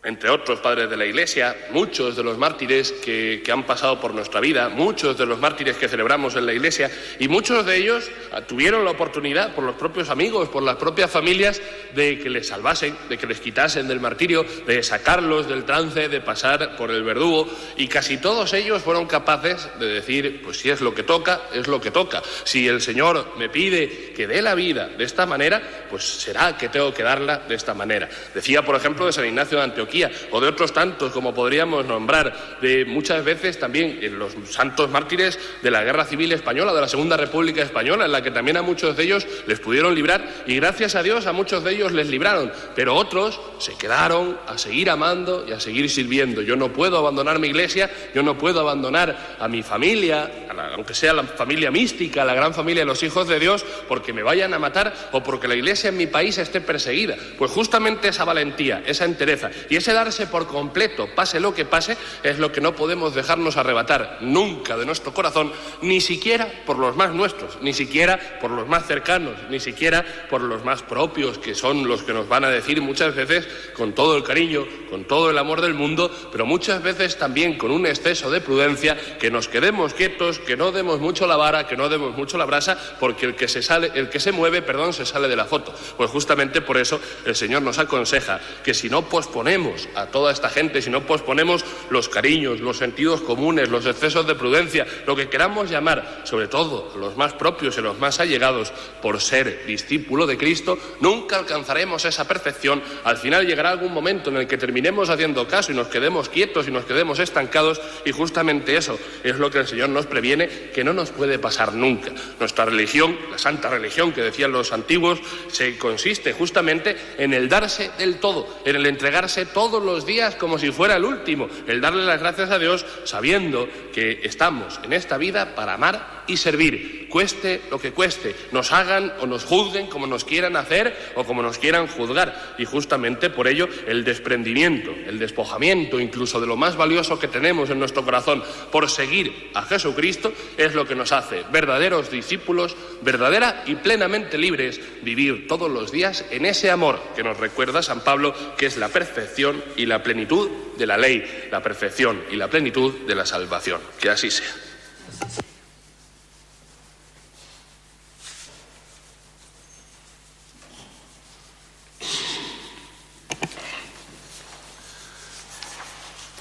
entre 0.03 0.29
otros 0.29 0.59
padres 0.59 0.89
de 0.89 0.97
la 0.97 1.05
Iglesia, 1.05 1.55
muchos 1.71 2.17
de 2.17 2.23
los 2.23 2.37
mártires 2.37 2.91
que, 2.91 3.41
han 3.53 3.65
pasado 3.65 4.01
por 4.01 4.13
nuestra 4.13 4.41
vida, 4.41 4.67
muchos 4.69 5.17
de 5.17 5.25
los 5.25 5.39
mártires 5.39 5.77
que 5.77 5.87
celebramos 5.87 6.35
en 6.35 6.45
la 6.45 6.53
Iglesia, 6.53 6.89
y 7.19 7.27
muchos 7.27 7.65
de 7.65 7.77
ellos 7.77 8.09
tuvieron 8.47 8.83
la 8.83 8.91
oportunidad, 8.91 9.53
por 9.53 9.63
los 9.63 9.75
propios 9.75 10.09
amigos, 10.09 10.49
por 10.49 10.63
las 10.63 10.75
propias 10.75 11.09
familias, 11.09 11.61
de 11.93 12.19
que 12.19 12.29
les 12.29 12.47
salvasen, 12.47 12.95
de 13.07 13.17
que 13.17 13.27
les 13.27 13.39
quitasen 13.39 13.87
del 13.87 13.99
martirio, 13.99 14.43
de 14.65 14.81
sacarlos 14.81 15.47
del 15.47 15.63
trance, 15.63 16.09
de 16.09 16.19
pasar 16.19 16.75
por 16.75 16.89
el 16.91 17.03
verdugo, 17.03 17.47
y 17.77 17.87
casi 17.87 18.17
todos 18.17 18.53
ellos 18.53 18.81
fueron 18.81 19.05
capaces 19.05 19.69
de 19.79 19.85
decir, 19.85 20.41
pues 20.43 20.57
si 20.57 20.69
es 20.69 20.81
lo 20.81 20.93
que 20.93 21.03
toca, 21.03 21.43
es 21.53 21.67
lo 21.67 21.79
que 21.79 21.91
toca. 21.91 22.21
Si 22.43 22.67
el 22.67 22.81
Señor 22.81 23.35
me 23.37 23.49
pide 23.49 24.11
que 24.15 24.27
dé 24.27 24.41
la 24.41 24.55
vida 24.55 24.87
de 24.87 25.03
esta 25.03 25.25
manera, 25.25 25.61
pues 25.89 26.03
será 26.03 26.57
que 26.57 26.69
tengo 26.69 26.93
que 26.93 27.03
darla 27.03 27.37
de 27.37 27.55
esta 27.55 27.73
manera. 27.73 28.09
Decía, 28.33 28.63
por 28.63 28.75
ejemplo, 28.75 29.05
de 29.05 29.13
San 29.13 29.25
Ignacio 29.25 29.59
de 29.59 29.63
Antioquía, 29.63 29.92
o 30.31 30.41
de 30.41 30.47
otros 30.47 30.73
tantos, 30.73 31.11
como 31.11 31.33
podríamos 31.33 31.85
nombrar, 31.85 32.57
de 32.61 32.85
muchas 32.85 33.23
veces 33.23 33.59
también 33.59 33.99
los 34.17 34.33
santos 34.49 34.89
mártires 34.89 35.37
de 35.61 35.71
la 35.71 35.83
Guerra 35.83 36.05
Civil 36.05 36.31
Española, 36.31 36.73
de 36.73 36.81
la 36.81 36.87
Segunda 36.87 37.17
República 37.17 37.61
Española, 37.61 38.05
en 38.05 38.11
la 38.11 38.23
que 38.23 38.31
también 38.31 38.57
a 38.57 38.61
muchos 38.61 38.97
de 38.97 39.03
ellos 39.03 39.27
les 39.45 39.59
pudieron 39.59 39.93
librar 39.93 40.27
y 40.47 40.55
gracias 40.55 40.95
a 40.95 41.03
Dios 41.03 41.27
a 41.27 41.33
muchos 41.33 41.63
de 41.63 41.73
ellos 41.73 41.91
les 41.91 42.07
libraron, 42.07 42.51
pero 42.75 42.95
otros 42.95 43.39
se 43.59 43.75
quedaron 43.77 44.37
a 44.47 44.57
seguir 44.57 44.89
amando 44.89 45.45
y 45.47 45.51
a 45.51 45.59
seguir 45.59 45.89
sirviendo. 45.89 46.41
Yo 46.41 46.55
no 46.55 46.73
puedo 46.73 46.97
abandonar 46.97 47.39
mi 47.39 47.47
iglesia, 47.47 47.89
yo 48.15 48.23
no 48.23 48.37
puedo 48.37 48.59
abandonar 48.59 49.37
a 49.39 49.47
mi 49.47 49.63
familia, 49.63 50.47
aunque 50.73 50.93
sea 50.93 51.13
la 51.13 51.23
familia 51.23 51.71
mística, 51.71 52.25
la 52.25 52.33
gran 52.33 52.53
familia 52.53 52.81
de 52.81 52.87
los 52.87 53.03
hijos 53.03 53.27
de 53.27 53.39
Dios, 53.39 53.65
porque 53.87 54.13
me 54.13 54.23
vayan 54.23 54.53
a 54.53 54.59
matar 54.59 54.93
o 55.11 55.21
porque 55.21 55.47
la 55.47 55.55
iglesia 55.55 55.89
en 55.89 55.97
mi 55.97 56.07
país 56.07 56.37
esté 56.37 56.61
perseguida. 56.61 57.15
Pues 57.37 57.51
justamente 57.51 58.07
esa 58.07 58.25
valentía, 58.25 58.83
esa 58.85 59.05
entereza 59.05 59.49
y 59.69 59.75
ese 59.83 59.91
darse 59.91 60.27
por 60.27 60.47
completo, 60.47 61.09
pase 61.13 61.41
lo 61.41 61.53
que 61.53 61.65
pase, 61.65 61.97
es 62.23 62.39
lo 62.39 62.53
que 62.53 62.61
no 62.61 62.73
podemos 62.73 63.13
dejarnos 63.13 63.57
arrebatar 63.57 64.19
nunca 64.21 64.77
de 64.77 64.85
nuestro 64.85 65.13
corazón, 65.13 65.51
ni 65.81 65.99
siquiera 65.99 66.47
por 66.65 66.79
los 66.79 66.95
más 66.95 67.13
nuestros, 67.13 67.57
ni 67.61 67.73
siquiera 67.73 68.39
por 68.39 68.49
los 68.49 68.65
más 68.65 68.87
cercanos, 68.87 69.35
ni 69.49 69.59
siquiera 69.59 70.05
por 70.29 70.39
los 70.39 70.63
más 70.63 70.83
propios, 70.83 71.37
que 71.37 71.53
son 71.53 71.85
los 71.85 72.03
que 72.03 72.13
nos 72.13 72.29
van 72.29 72.45
a 72.45 72.49
decir 72.49 72.81
muchas 72.81 73.13
veces 73.13 73.45
con 73.73 73.91
todo 73.91 74.15
el 74.15 74.23
cariño, 74.23 74.65
con 74.89 75.03
todo 75.03 75.29
el 75.29 75.37
amor 75.37 75.59
del 75.59 75.73
mundo, 75.73 76.09
pero 76.31 76.45
muchas 76.45 76.81
veces 76.81 77.17
también 77.17 77.57
con 77.57 77.69
un 77.69 77.85
exceso 77.85 78.31
de 78.31 78.39
prudencia, 78.39 78.97
que 79.19 79.31
nos 79.31 79.49
quedemos 79.49 79.93
quietos, 79.93 80.39
que 80.39 80.55
no 80.55 80.71
demos 80.71 81.01
mucho 81.01 81.27
la 81.27 81.35
vara, 81.35 81.67
que 81.67 81.75
no 81.75 81.89
demos 81.89 82.15
mucho 82.15 82.37
la 82.37 82.45
brasa, 82.45 82.77
porque 83.01 83.25
el 83.25 83.35
que 83.35 83.49
se 83.49 83.61
sale, 83.61 83.91
el 83.95 84.09
que 84.09 84.21
se 84.21 84.31
mueve, 84.31 84.61
perdón, 84.61 84.93
se 84.93 85.05
sale 85.05 85.27
de 85.27 85.35
la 85.35 85.43
foto. 85.43 85.73
Pues 85.97 86.09
justamente 86.09 86.61
por 86.61 86.77
eso 86.77 87.01
el 87.25 87.35
Señor 87.35 87.63
nos 87.63 87.79
aconseja 87.79 88.39
que 88.63 88.73
si 88.73 88.89
no 88.89 89.09
posponemos 89.09 89.72
a 89.95 90.07
toda 90.07 90.31
esta 90.31 90.49
gente, 90.49 90.81
si 90.81 90.89
no 90.89 91.05
posponemos 91.05 91.65
los 91.89 92.09
cariños, 92.09 92.59
los 92.59 92.77
sentidos 92.77 93.21
comunes, 93.21 93.69
los 93.69 93.85
excesos 93.85 94.27
de 94.27 94.35
prudencia, 94.35 94.85
lo 95.05 95.15
que 95.15 95.29
queramos 95.29 95.69
llamar, 95.69 96.21
sobre 96.23 96.47
todo 96.47 96.93
los 96.97 97.17
más 97.17 97.33
propios 97.33 97.77
y 97.77 97.81
los 97.81 97.99
más 97.99 98.19
allegados, 98.19 98.71
por 99.01 99.21
ser 99.21 99.65
discípulo 99.65 100.25
de 100.27 100.37
Cristo, 100.37 100.77
nunca 100.99 101.37
alcanzaremos 101.37 102.05
esa 102.05 102.27
perfección. 102.27 102.81
Al 103.03 103.17
final 103.17 103.45
llegará 103.45 103.71
algún 103.71 103.93
momento 103.93 104.29
en 104.29 104.37
el 104.37 104.47
que 104.47 104.57
terminemos 104.57 105.09
haciendo 105.09 105.47
caso 105.47 105.71
y 105.71 105.75
nos 105.75 105.87
quedemos 105.87 106.29
quietos 106.29 106.67
y 106.67 106.71
nos 106.71 106.85
quedemos 106.85 107.19
estancados 107.19 107.81
y 108.05 108.11
justamente 108.11 108.77
eso 108.77 108.97
es 109.23 109.37
lo 109.37 109.49
que 109.49 109.59
el 109.59 109.67
Señor 109.67 109.89
nos 109.89 110.05
previene 110.05 110.47
que 110.73 110.83
no 110.83 110.93
nos 110.93 111.11
puede 111.11 111.39
pasar 111.39 111.73
nunca. 111.73 112.11
Nuestra 112.39 112.65
religión, 112.65 113.17
la 113.31 113.37
santa 113.37 113.69
religión 113.69 114.11
que 114.11 114.21
decían 114.21 114.51
los 114.51 114.71
antiguos, 114.71 115.19
se 115.51 115.77
consiste 115.77 116.33
justamente 116.33 116.95
en 117.17 117.33
el 117.33 117.49
darse 117.49 117.91
del 117.97 118.17
todo, 118.19 118.47
en 118.65 118.75
el 118.75 118.85
entregarse 118.85 119.45
todos 119.53 119.83
los 119.83 120.05
días 120.05 120.35
como 120.35 120.57
si 120.59 120.71
fuera 120.71 120.97
el 120.97 121.05
último, 121.05 121.47
el 121.67 121.79
darle 121.79 122.05
las 122.05 122.19
gracias 122.19 122.51
a 122.51 122.59
Dios 122.59 122.85
sabiendo 123.05 123.67
que 123.93 124.21
estamos 124.23 124.79
en 124.83 124.93
esta 124.93 125.17
vida 125.17 125.55
para 125.55 125.75
amar 125.75 126.22
y 126.27 126.37
servir, 126.37 127.07
cueste 127.09 127.61
lo 127.69 127.79
que 127.79 127.91
cueste, 127.91 128.35
nos 128.51 128.71
hagan 128.71 129.13
o 129.19 129.27
nos 129.27 129.45
juzguen 129.45 129.87
como 129.87 130.07
nos 130.07 130.23
quieran 130.23 130.55
hacer 130.55 130.95
o 131.15 131.23
como 131.23 131.41
nos 131.43 131.57
quieran 131.57 131.87
juzgar. 131.87 132.55
Y 132.57 132.65
justamente 132.65 133.29
por 133.29 133.47
ello 133.47 133.67
el 133.87 134.03
desprendimiento, 134.03 134.91
el 135.07 135.19
despojamiento 135.19 135.99
incluso 135.99 136.39
de 136.41 136.47
lo 136.47 136.57
más 136.57 136.75
valioso 136.75 137.19
que 137.19 137.27
tenemos 137.27 137.69
en 137.69 137.79
nuestro 137.79 138.03
corazón 138.03 138.43
por 138.71 138.89
seguir 138.89 139.51
a 139.53 139.63
Jesucristo 139.63 140.33
es 140.57 140.73
lo 140.73 140.85
que 140.85 140.95
nos 140.95 141.11
hace 141.11 141.43
verdaderos 141.51 142.09
discípulos, 142.09 142.75
verdadera 143.01 143.63
y 143.65 143.75
plenamente 143.75 144.37
libres, 144.37 144.79
vivir 145.01 145.47
todos 145.47 145.69
los 145.69 145.91
días 145.91 146.25
en 146.31 146.45
ese 146.45 146.71
amor 146.71 146.99
que 147.15 147.23
nos 147.23 147.37
recuerda 147.37 147.83
San 147.83 148.01
Pablo, 148.01 148.33
que 148.57 148.65
es 148.65 148.77
la 148.77 148.89
perfección 148.89 149.63
y 149.75 149.85
la 149.85 150.03
plenitud 150.03 150.49
de 150.77 150.87
la 150.87 150.97
ley, 150.97 151.23
la 151.51 151.61
perfección 151.61 152.23
y 152.31 152.35
la 152.35 152.49
plenitud 152.49 152.93
de 153.05 153.15
la 153.15 153.25
salvación. 153.25 153.81
Que 153.99 154.09
así 154.09 154.31
sea. 154.31 155.52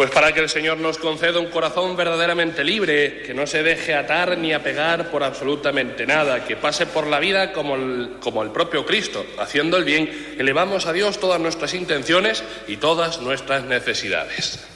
Pues 0.02 0.10
para 0.10 0.34
que 0.34 0.40
el 0.40 0.48
Señor 0.48 0.78
nos 0.78 0.98
conceda 0.98 1.38
un 1.38 1.46
corazón 1.46 1.94
verdaderamente 1.94 2.64
libre, 2.64 3.22
que 3.22 3.34
no 3.34 3.46
se 3.46 3.62
deje 3.62 3.94
atar 3.94 4.36
ni 4.36 4.52
apegar 4.52 5.12
por 5.12 5.22
absolutamente 5.22 6.04
nada, 6.06 6.44
que 6.44 6.56
pase 6.56 6.86
por 6.86 7.06
la 7.06 7.20
vida 7.20 7.52
como 7.52 7.76
el, 7.76 8.50
propio 8.52 8.84
Cristo, 8.84 9.24
haciendo 9.38 9.76
el 9.76 9.84
bien, 9.84 10.34
elevamos 10.36 10.86
a 10.86 10.92
Dios 10.92 11.20
todas 11.20 11.40
nuestras 11.40 11.72
intenciones 11.74 12.42
y 12.66 12.78
todas 12.78 13.20
nuestras 13.20 13.62
necesidades. 13.62 14.66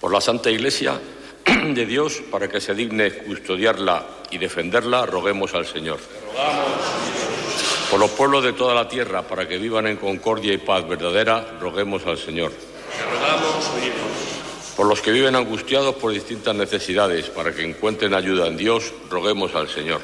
Por 0.00 0.12
la 0.12 0.20
Santa 0.20 0.50
Iglesia 0.50 1.00
de 1.44 1.86
Dios 1.86 2.20
para 2.32 2.48
que 2.48 2.60
se 2.60 2.74
digne 2.74 3.12
custodiarla 3.12 4.04
y 4.34 4.38
defenderla, 4.38 5.06
roguemos 5.06 5.54
al 5.54 5.64
Señor. 5.64 5.98
Por 7.90 8.00
los 8.00 8.10
pueblos 8.10 8.42
de 8.42 8.52
toda 8.52 8.74
la 8.74 8.88
tierra, 8.88 9.22
para 9.22 9.46
que 9.46 9.58
vivan 9.58 9.86
en 9.86 9.96
concordia 9.96 10.52
y 10.52 10.58
paz 10.58 10.86
verdadera, 10.88 11.56
roguemos 11.60 12.04
al 12.06 12.18
Señor. 12.18 12.50
Por 14.76 14.86
los 14.86 15.00
que 15.00 15.12
viven 15.12 15.36
angustiados 15.36 15.94
por 15.94 16.12
distintas 16.12 16.56
necesidades, 16.56 17.30
para 17.30 17.54
que 17.54 17.62
encuentren 17.62 18.12
ayuda 18.12 18.48
en 18.48 18.56
Dios, 18.56 18.92
roguemos 19.08 19.54
al 19.54 19.68
Señor. 19.68 20.00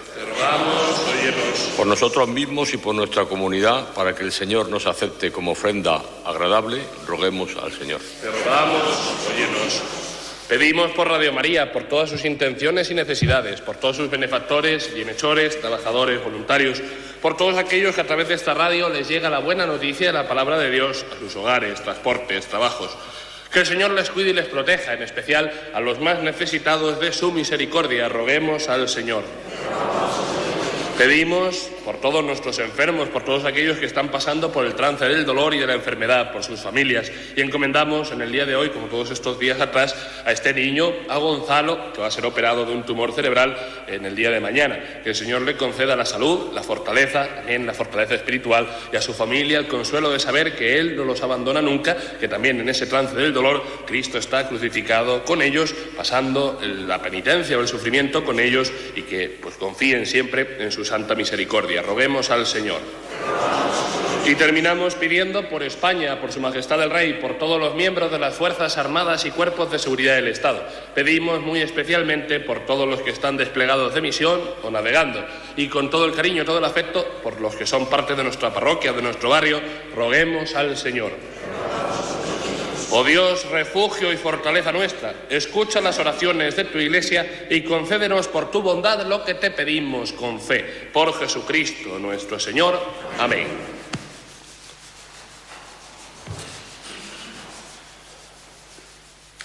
Por 1.76 1.88
nosotros 1.88 2.28
mismos 2.28 2.72
y 2.72 2.76
por 2.76 2.94
nuestra 2.94 3.24
comunidad, 3.24 3.92
para 3.94 4.14
que 4.14 4.22
el 4.22 4.30
Señor 4.30 4.68
nos 4.68 4.86
acepte 4.86 5.32
como 5.32 5.52
ofrenda 5.52 6.00
agradable, 6.24 6.82
roguemos 7.08 7.56
al 7.56 7.72
Señor. 7.72 8.00
Pedimos 10.50 10.90
por 10.90 11.06
Radio 11.06 11.32
María, 11.32 11.70
por 11.70 11.84
todas 11.84 12.10
sus 12.10 12.24
intenciones 12.24 12.90
y 12.90 12.94
necesidades, 12.94 13.60
por 13.60 13.76
todos 13.76 13.98
sus 13.98 14.10
benefactores, 14.10 14.92
bienhechores, 14.92 15.60
trabajadores, 15.60 16.24
voluntarios, 16.24 16.82
por 17.22 17.36
todos 17.36 17.56
aquellos 17.56 17.94
que 17.94 18.00
a 18.00 18.06
través 18.08 18.26
de 18.26 18.34
esta 18.34 18.52
radio 18.52 18.88
les 18.88 19.06
llega 19.06 19.30
la 19.30 19.38
buena 19.38 19.64
noticia 19.64 20.08
de 20.08 20.12
la 20.12 20.26
palabra 20.26 20.58
de 20.58 20.72
Dios 20.72 21.06
a 21.08 21.20
sus 21.20 21.36
hogares, 21.36 21.80
transportes, 21.80 22.46
trabajos. 22.46 22.90
Que 23.52 23.60
el 23.60 23.66
Señor 23.66 23.92
les 23.92 24.10
cuide 24.10 24.30
y 24.30 24.32
les 24.32 24.46
proteja, 24.46 24.94
en 24.94 25.04
especial 25.04 25.52
a 25.72 25.78
los 25.78 26.00
más 26.00 26.20
necesitados 26.20 26.98
de 26.98 27.12
su 27.12 27.30
misericordia. 27.30 28.08
Roguemos 28.08 28.68
al 28.68 28.88
Señor. 28.88 29.22
Pedimos 30.98 31.70
por 31.84 32.00
todos 32.00 32.24
nuestros 32.24 32.58
enfermos, 32.58 33.08
por 33.08 33.24
todos 33.24 33.44
aquellos 33.44 33.78
que 33.78 33.86
están 33.86 34.10
pasando 34.10 34.52
por 34.52 34.64
el 34.64 34.74
trance 34.74 35.04
del 35.06 35.24
dolor 35.24 35.54
y 35.54 35.58
de 35.58 35.66
la 35.66 35.74
enfermedad, 35.74 36.32
por 36.32 36.44
sus 36.44 36.60
familias. 36.60 37.10
Y 37.36 37.40
encomendamos 37.40 38.12
en 38.12 38.22
el 38.22 38.32
día 38.32 38.46
de 38.46 38.56
hoy, 38.56 38.70
como 38.70 38.86
todos 38.86 39.10
estos 39.10 39.38
días 39.38 39.60
atrás, 39.60 39.94
a 40.24 40.32
este 40.32 40.52
niño, 40.52 40.92
a 41.08 41.16
Gonzalo, 41.18 41.92
que 41.92 42.00
va 42.00 42.06
a 42.06 42.10
ser 42.10 42.26
operado 42.26 42.64
de 42.64 42.72
un 42.72 42.84
tumor 42.84 43.12
cerebral 43.12 43.56
en 43.86 44.04
el 44.04 44.14
día 44.14 44.30
de 44.30 44.40
mañana. 44.40 45.02
Que 45.02 45.10
el 45.10 45.16
Señor 45.16 45.42
le 45.42 45.56
conceda 45.56 45.96
la 45.96 46.04
salud, 46.04 46.52
la 46.52 46.62
fortaleza, 46.62 47.28
también 47.36 47.66
la 47.66 47.74
fortaleza 47.74 48.14
espiritual 48.14 48.68
y 48.92 48.96
a 48.96 49.02
su 49.02 49.12
familia 49.14 49.58
el 49.58 49.66
consuelo 49.66 50.10
de 50.10 50.18
saber 50.18 50.56
que 50.56 50.78
Él 50.78 50.96
no 50.96 51.04
los 51.04 51.22
abandona 51.22 51.62
nunca, 51.62 51.96
que 52.18 52.28
también 52.28 52.60
en 52.60 52.68
ese 52.68 52.86
trance 52.86 53.14
del 53.14 53.32
dolor 53.32 53.62
Cristo 53.86 54.18
está 54.18 54.48
crucificado 54.48 55.24
con 55.24 55.42
ellos, 55.42 55.74
pasando 55.96 56.60
la 56.62 57.00
penitencia 57.00 57.56
o 57.56 57.60
el 57.60 57.68
sufrimiento 57.68 58.24
con 58.24 58.40
ellos 58.40 58.72
y 58.94 59.02
que 59.02 59.38
pues 59.40 59.56
confíen 59.56 60.06
siempre 60.06 60.56
en 60.58 60.72
su 60.72 60.84
santa 60.84 61.14
misericordia. 61.14 61.79
Roguemos 61.82 62.30
al 62.30 62.46
Señor. 62.46 62.80
Y 64.26 64.34
terminamos 64.34 64.94
pidiendo 64.94 65.48
por 65.48 65.62
España, 65.62 66.20
por 66.20 66.30
Su 66.30 66.40
Majestad 66.40 66.82
el 66.82 66.90
Rey, 66.90 67.14
por 67.14 67.38
todos 67.38 67.58
los 67.58 67.74
miembros 67.74 68.12
de 68.12 68.18
las 68.18 68.34
Fuerzas 68.34 68.76
Armadas 68.76 69.24
y 69.24 69.30
Cuerpos 69.30 69.72
de 69.72 69.78
Seguridad 69.78 70.14
del 70.14 70.28
Estado. 70.28 70.62
Pedimos 70.94 71.40
muy 71.40 71.60
especialmente 71.62 72.38
por 72.38 72.66
todos 72.66 72.86
los 72.86 73.00
que 73.00 73.10
están 73.10 73.36
desplegados 73.36 73.94
de 73.94 74.02
misión 74.02 74.40
o 74.62 74.70
navegando. 74.70 75.24
Y 75.56 75.68
con 75.68 75.90
todo 75.90 76.04
el 76.04 76.14
cariño, 76.14 76.44
todo 76.44 76.58
el 76.58 76.64
afecto, 76.64 77.04
por 77.22 77.40
los 77.40 77.56
que 77.56 77.66
son 77.66 77.88
parte 77.88 78.14
de 78.14 78.22
nuestra 78.22 78.52
parroquia, 78.52 78.92
de 78.92 79.02
nuestro 79.02 79.30
barrio, 79.30 79.60
roguemos 79.96 80.54
al 80.54 80.76
Señor. 80.76 81.12
Oh 82.92 83.04
Dios, 83.04 83.48
refugio 83.50 84.12
y 84.12 84.16
fortaleza 84.16 84.72
nuestra, 84.72 85.14
escucha 85.28 85.80
las 85.80 86.00
oraciones 86.00 86.56
de 86.56 86.64
tu 86.64 86.78
Iglesia 86.78 87.46
y 87.48 87.62
concédenos 87.62 88.26
por 88.26 88.50
tu 88.50 88.62
bondad 88.62 89.06
lo 89.06 89.24
que 89.24 89.34
te 89.34 89.52
pedimos 89.52 90.12
con 90.12 90.40
fe. 90.40 90.88
Por 90.92 91.16
Jesucristo 91.16 92.00
nuestro 92.00 92.40
Señor. 92.40 92.80
Amén. 93.16 93.46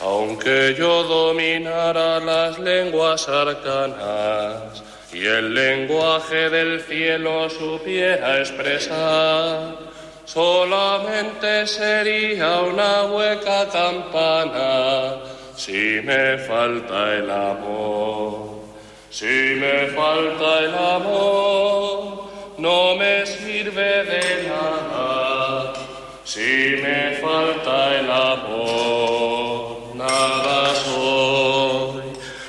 Aunque 0.01 0.75
yo 0.77 1.03
dominara 1.03 2.19
las 2.19 2.57
lenguas 2.57 3.29
arcanas 3.29 4.83
y 5.13 5.23
el 5.23 5.53
lenguaje 5.53 6.49
del 6.49 6.81
cielo 6.81 7.47
supiera 7.51 8.39
expresar, 8.39 9.94
solamente 10.25 11.65
sería 11.67 12.60
una 12.62 13.03
hueca 13.05 13.70
campana 13.70 15.36
si 15.55 16.01
me 16.03 16.38
falta 16.39 17.15
el 17.15 17.32
amor. 17.32 18.55
Si 19.10 19.25
me 19.25 19.88
falta 19.96 20.60
el 20.60 20.75
amor, 20.75 22.29
no 22.58 22.96
me 22.96 23.25
sirve 23.25 24.03
de 24.03 24.50
nada. 24.50 25.74
Si 26.25 26.75
me 26.84 27.12
falta 27.22 27.96
el 28.00 28.12
amor, 28.12 29.96
nada 29.96 30.75
soy. 30.75 32.03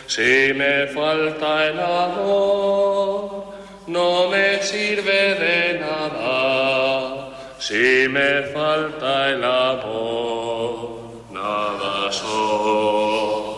Si 0.08 0.52
me 0.54 0.88
falta 0.88 1.66
el 1.68 1.78
amor, 1.78 3.44
no 3.86 4.28
me 4.28 4.60
sirve 4.62 5.34
de 5.36 5.74
nada. 5.74 5.75
Me 8.08 8.42
falta 8.54 9.30
el 9.30 9.42
amor, 9.42 11.00
nada 11.32 12.12
soy. 12.12 13.56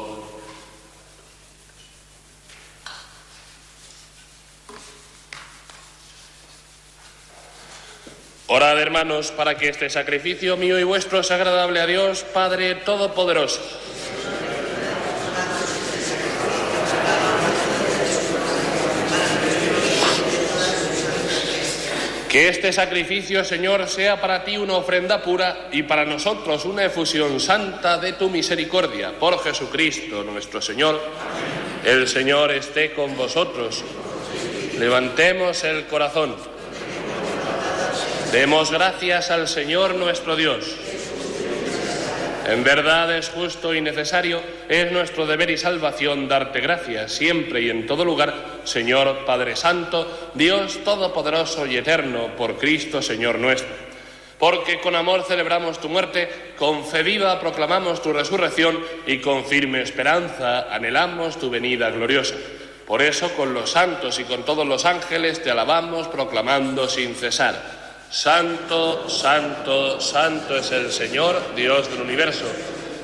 Orad, 8.47 8.81
hermanos, 8.81 9.31
para 9.33 9.57
que 9.57 9.69
este 9.69 9.91
sacrificio 9.91 10.57
mío 10.57 10.79
y 10.79 10.85
vuestro 10.85 11.23
sea 11.23 11.37
agradable 11.37 11.81
a 11.81 11.87
Dios, 11.87 12.25
Padre 12.33 12.75
Todopoderoso. 12.77 13.61
Que 22.29 22.49
este 22.49 22.73
sacrificio, 22.75 23.43
Señor, 23.43 23.89
sea 23.89 24.21
para 24.21 24.45
ti 24.45 24.59
una 24.59 24.75
ofrenda 24.75 25.23
pura 25.23 25.69
y 25.73 25.83
para 25.85 26.05
nosotros 26.05 26.67
una 26.67 26.85
efusión 26.85 27.41
santa 27.41 27.97
de 27.97 28.13
tu 28.13 28.29
misericordia. 28.29 29.13
Por 29.19 29.43
Jesucristo 29.43 30.23
nuestro 30.25 30.61
Señor. 30.61 31.01
El 31.85 32.07
Señor 32.07 32.53
esté 32.53 32.93
con 32.93 33.17
vosotros. 33.17 33.83
Levantemos 34.79 35.65
el 35.65 35.87
corazón. 35.87 36.37
Demos 38.31 38.71
gracias 38.71 39.31
al 39.31 39.49
Señor 39.49 39.95
nuestro 39.95 40.37
Dios. 40.37 40.67
En 42.47 42.63
verdad 42.63 43.15
es 43.17 43.29
justo 43.29 43.75
y 43.75 43.81
necesario, 43.81 44.43
es 44.69 44.91
nuestro 44.93 45.27
deber 45.27 45.51
y 45.51 45.57
salvación 45.57 46.29
darte 46.29 46.61
gracias 46.61 47.13
siempre 47.13 47.61
y 47.61 47.71
en 47.71 47.87
todo 47.87 48.07
lugar, 48.07 48.35
Señor 48.69 49.25
Padre 49.25 49.57
Santo, 49.57 50.31
Dios 50.35 50.85
Todopoderoso 50.85 51.67
y 51.67 51.77
Eterno, 51.77 52.37
por 52.37 52.59
Cristo 52.59 53.03
Señor 53.03 53.39
nuestro. 53.39 53.89
Porque 54.39 54.79
con 54.79 54.95
amor 54.95 55.25
celebramos 55.27 55.81
tu 55.81 55.89
muerte, 55.89 56.55
con 56.57 56.85
fe 56.85 57.03
viva 57.03 57.41
proclamamos 57.41 58.01
tu 58.03 58.13
resurrección 58.13 58.79
y 59.07 59.19
con 59.19 59.45
firme 59.45 59.83
esperanza 59.83 60.73
anhelamos 60.73 61.39
tu 61.39 61.51
venida 61.51 61.91
gloriosa. 61.91 62.37
Por 62.87 63.03
eso 63.03 63.35
con 63.35 63.53
los 63.53 63.71
santos 63.71 64.19
y 64.21 64.25
con 64.25 64.45
todos 64.45 64.67
los 64.67 64.85
ángeles 64.85 65.43
te 65.43 65.51
alabamos 65.51 66.07
proclamando 66.07 66.89
sin 66.89 67.15
cesar. 67.15 67.61
Santo, 68.11 69.11
santo, 69.11 70.01
santo 70.01 70.57
es 70.57 70.71
el 70.71 70.93
Señor, 70.93 71.55
Dios 71.55 71.91
del 71.91 72.01
universo. 72.01 72.47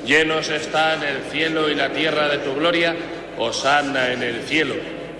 Llenos 0.05 0.49
están 0.49 1.03
el 1.03 1.23
cielo 1.31 1.69
y 1.69 1.75
la 1.75 1.91
tierra 1.91 2.29
de 2.29 2.39
tu 2.39 2.55
gloria, 2.55 2.95
osana 3.37 4.13
en 4.13 4.23
el 4.23 4.41
cielo. 4.43 4.94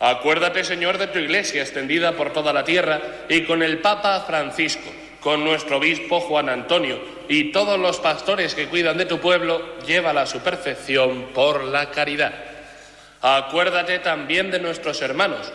Acuérdate, 0.00 0.64
Señor, 0.64 0.98
de 0.98 1.06
tu 1.06 1.18
iglesia 1.18 1.62
extendida 1.62 2.12
por 2.12 2.32
toda 2.32 2.52
la 2.52 2.64
tierra 2.64 3.00
y 3.28 3.44
con 3.44 3.62
el 3.62 3.78
Papa 3.78 4.24
Francisco 4.26 4.90
con 5.20 5.44
nuestro 5.44 5.76
obispo 5.76 6.20
Juan 6.20 6.48
Antonio 6.48 6.98
y 7.28 7.52
todos 7.52 7.78
los 7.78 7.98
pastores 7.98 8.54
que 8.54 8.66
cuidan 8.66 8.96
de 8.96 9.04
tu 9.04 9.20
pueblo, 9.20 9.78
llévala 9.86 10.22
a 10.22 10.26
su 10.26 10.40
perfección 10.40 11.28
por 11.34 11.64
la 11.64 11.90
caridad. 11.90 12.32
Acuérdate 13.20 13.98
también 13.98 14.50
de 14.50 14.58
nuestros 14.58 15.00
hermanos 15.02 15.52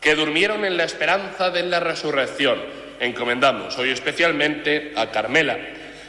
que 0.00 0.14
durmieron 0.14 0.64
en 0.64 0.76
la 0.76 0.84
esperanza 0.84 1.50
de 1.50 1.62
la 1.62 1.80
resurrección. 1.80 2.60
Encomendamos 3.00 3.76
hoy 3.78 3.90
especialmente 3.90 4.92
a 4.96 5.10
Carmela 5.10 5.58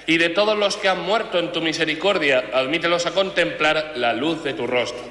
y 0.05 0.17
de 0.17 0.29
todos 0.29 0.57
los 0.57 0.75
que 0.75 0.89
han 0.89 1.01
muerto 1.01 1.39
en 1.39 1.53
tu 1.53 1.61
misericordia, 1.61 2.43
admítelos 2.53 3.05
a 3.05 3.11
contemplar 3.11 3.93
la 3.95 4.13
luz 4.13 4.43
de 4.43 4.53
tu 4.53 4.67
rostro. 4.67 5.10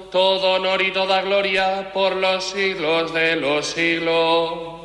todo 0.11 0.53
honor 0.53 0.81
y 0.81 0.91
toda 0.91 1.21
gloria 1.21 1.91
por 1.93 2.15
los 2.17 2.43
siglos 2.43 3.13
de 3.13 3.37
los 3.37 3.65
siglos 3.65 4.81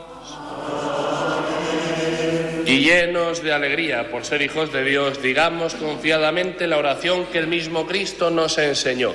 y 2.64 2.80
llenos 2.80 3.42
de 3.42 3.52
alegría 3.52 4.10
por 4.10 4.24
ser 4.24 4.42
hijos 4.42 4.72
de 4.72 4.84
Dios, 4.84 5.22
digamos 5.22 5.74
confiadamente 5.74 6.66
la 6.66 6.78
oración 6.78 7.26
que 7.26 7.38
el 7.38 7.46
mismo 7.46 7.86
Cristo 7.86 8.30
nos 8.30 8.58
enseñó. 8.58 9.12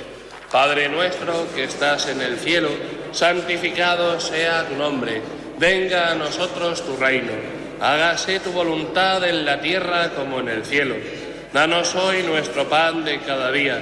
Padre 0.51 0.89
nuestro 0.89 1.47
que 1.55 1.63
estás 1.63 2.07
en 2.07 2.21
el 2.21 2.37
cielo, 2.37 2.69
santificado 3.11 4.19
sea 4.19 4.67
tu 4.67 4.75
nombre, 4.75 5.21
venga 5.57 6.11
a 6.11 6.15
nosotros 6.15 6.85
tu 6.85 6.97
reino, 6.97 7.31
hágase 7.79 8.39
tu 8.39 8.51
voluntad 8.51 9.23
en 9.27 9.45
la 9.45 9.61
tierra 9.61 10.09
como 10.09 10.39
en 10.39 10.49
el 10.49 10.65
cielo. 10.65 10.95
Danos 11.53 11.95
hoy 11.95 12.23
nuestro 12.23 12.67
pan 12.69 13.03
de 13.03 13.19
cada 13.19 13.51
día, 13.51 13.81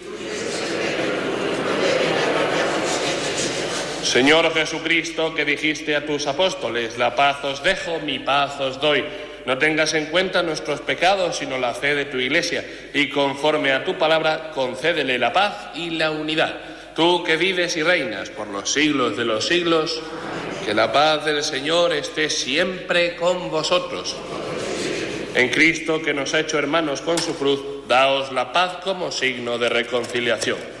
Señor 4.11 4.53
Jesucristo, 4.53 5.33
que 5.33 5.45
dijiste 5.45 5.95
a 5.95 6.05
tus 6.05 6.27
apóstoles, 6.27 6.97
la 6.97 7.15
paz 7.15 7.45
os 7.45 7.63
dejo, 7.63 8.01
mi 8.01 8.19
paz 8.19 8.59
os 8.59 8.81
doy. 8.81 9.05
No 9.45 9.57
tengas 9.57 9.93
en 9.93 10.07
cuenta 10.07 10.43
nuestros 10.43 10.81
pecados, 10.81 11.37
sino 11.37 11.57
la 11.57 11.73
fe 11.73 11.95
de 11.95 12.03
tu 12.03 12.17
Iglesia, 12.17 12.61
y 12.93 13.07
conforme 13.07 13.71
a 13.71 13.85
tu 13.85 13.97
palabra, 13.97 14.51
concédele 14.53 15.17
la 15.17 15.31
paz 15.31 15.69
y 15.75 15.91
la 15.91 16.11
unidad. 16.11 16.57
Tú 16.93 17.23
que 17.23 17.37
vives 17.37 17.77
y 17.77 17.83
reinas 17.83 18.29
por 18.31 18.47
los 18.47 18.73
siglos 18.73 19.15
de 19.15 19.23
los 19.23 19.47
siglos, 19.47 20.01
que 20.65 20.73
la 20.73 20.91
paz 20.91 21.23
del 21.23 21.41
Señor 21.41 21.93
esté 21.93 22.29
siempre 22.29 23.15
con 23.15 23.49
vosotros. 23.49 24.17
En 25.35 25.47
Cristo, 25.47 26.01
que 26.01 26.13
nos 26.13 26.33
ha 26.33 26.41
hecho 26.41 26.59
hermanos 26.59 26.99
con 26.99 27.17
su 27.17 27.37
cruz, 27.37 27.87
daos 27.87 28.33
la 28.33 28.51
paz 28.51 28.79
como 28.83 29.09
signo 29.09 29.57
de 29.57 29.69
reconciliación. 29.69 30.80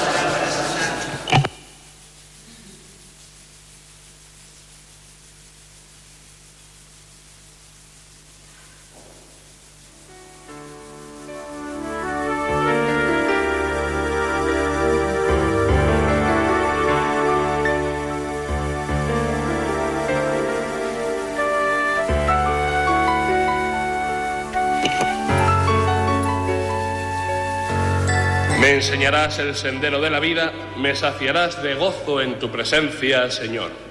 Enseñarás 28.81 29.37
el 29.37 29.53
sendero 29.53 30.01
de 30.01 30.09
la 30.09 30.19
vida, 30.19 30.51
me 30.75 30.95
saciarás 30.95 31.61
de 31.61 31.75
gozo 31.75 32.19
en 32.19 32.39
tu 32.39 32.49
presencia, 32.49 33.29
Señor. 33.29 33.90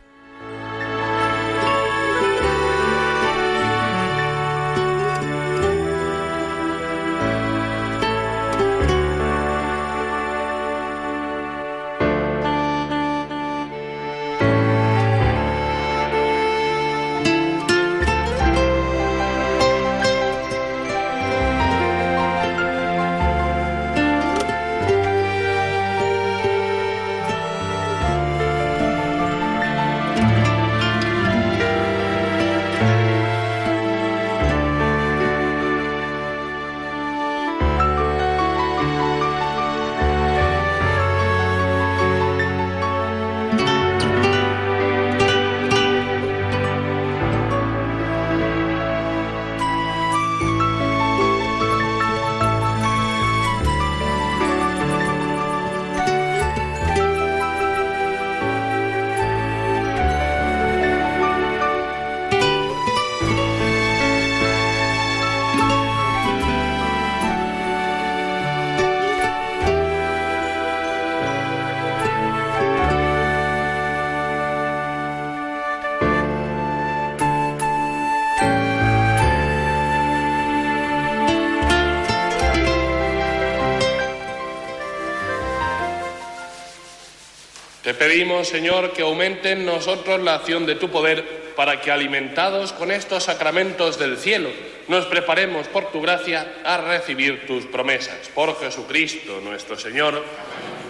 Pedimos, 88.01 88.47
Señor, 88.47 88.93
que 88.93 89.03
aumente 89.03 89.51
en 89.51 89.63
nosotros 89.63 90.19
la 90.23 90.33
acción 90.33 90.65
de 90.65 90.73
tu 90.73 90.89
poder 90.89 91.53
para 91.55 91.79
que, 91.79 91.91
alimentados 91.91 92.73
con 92.73 92.89
estos 92.89 93.25
sacramentos 93.25 93.99
del 93.99 94.17
cielo, 94.17 94.49
nos 94.87 95.05
preparemos 95.05 95.67
por 95.67 95.91
tu 95.91 96.01
gracia 96.01 96.55
a 96.63 96.77
recibir 96.77 97.45
tus 97.45 97.67
promesas. 97.67 98.27
Por 98.33 98.59
Jesucristo 98.59 99.39
nuestro 99.43 99.77
Señor, 99.77 100.25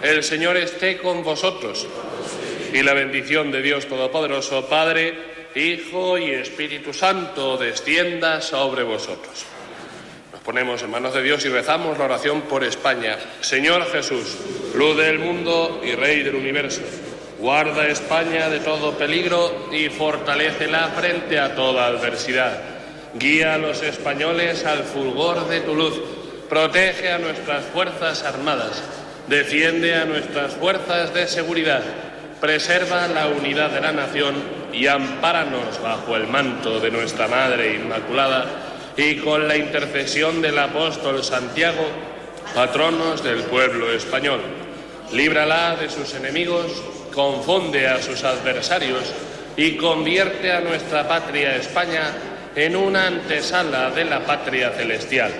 el 0.02 0.24
Señor 0.24 0.56
esté 0.56 0.96
con 0.96 1.22
vosotros. 1.22 1.86
Y 2.72 2.82
la 2.82 2.94
bendición 2.94 3.52
de 3.52 3.60
Dios 3.60 3.84
Todopoderoso, 3.84 4.66
Padre, 4.66 5.12
Hijo 5.54 6.16
y 6.16 6.30
Espíritu 6.30 6.94
Santo, 6.94 7.58
descienda 7.58 8.40
sobre 8.40 8.84
vosotros. 8.84 9.44
Nos 10.32 10.40
ponemos 10.40 10.82
en 10.82 10.90
manos 10.90 11.12
de 11.12 11.22
Dios 11.22 11.44
y 11.44 11.50
rezamos 11.50 11.98
la 11.98 12.06
oración 12.06 12.40
por 12.48 12.64
España. 12.64 13.18
Señor 13.42 13.84
Jesús, 13.92 14.38
luz 14.74 14.96
del 14.96 15.18
mundo 15.18 15.82
y 15.84 15.94
Rey 15.94 16.22
del 16.22 16.36
universo 16.36 16.80
Guarda 17.42 17.88
España 17.88 18.48
de 18.48 18.60
todo 18.60 18.92
peligro 18.92 19.68
y 19.72 19.88
fortalécela 19.88 20.92
frente 20.96 21.40
a 21.40 21.56
toda 21.56 21.88
adversidad. 21.88 22.56
Guía 23.14 23.54
a 23.54 23.58
los 23.58 23.82
españoles 23.82 24.64
al 24.64 24.84
fulgor 24.84 25.48
de 25.48 25.60
tu 25.62 25.74
luz. 25.74 26.00
Protege 26.48 27.10
a 27.10 27.18
nuestras 27.18 27.64
Fuerzas 27.64 28.22
Armadas. 28.22 28.80
Defiende 29.26 29.96
a 29.96 30.04
nuestras 30.04 30.54
fuerzas 30.54 31.12
de 31.14 31.26
seguridad. 31.26 31.82
Preserva 32.40 33.08
la 33.08 33.26
unidad 33.26 33.70
de 33.70 33.80
la 33.80 33.90
nación 33.90 34.36
y 34.72 34.86
ampáranos 34.86 35.82
bajo 35.82 36.14
el 36.14 36.28
manto 36.28 36.78
de 36.78 36.92
nuestra 36.92 37.26
Madre 37.26 37.74
Inmaculada 37.74 38.46
y 38.96 39.16
con 39.16 39.48
la 39.48 39.56
intercesión 39.56 40.42
del 40.42 40.60
apóstol 40.60 41.24
Santiago, 41.24 41.88
patronos 42.54 43.24
del 43.24 43.42
pueblo 43.42 43.92
español. 43.92 44.40
Líbrala 45.10 45.74
de 45.74 45.90
sus 45.90 46.14
enemigos 46.14 47.01
confunde 47.14 47.86
a 47.86 48.00
sus 48.02 48.24
adversarios 48.24 49.12
y 49.56 49.76
convierte 49.76 50.50
a 50.52 50.60
nuestra 50.60 51.06
patria 51.06 51.56
España 51.56 52.14
en 52.54 52.76
una 52.76 53.06
antesala 53.06 53.90
de 53.90 54.04
la 54.04 54.20
patria 54.24 54.70
celestial. 54.70 55.32